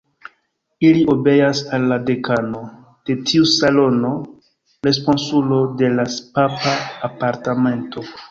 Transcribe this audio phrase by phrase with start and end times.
[0.87, 2.61] Ili obeas al la dekano
[3.09, 4.13] de tiu salono,
[4.89, 6.07] responsulo de la
[6.39, 6.75] papa
[7.11, 8.07] apartamento.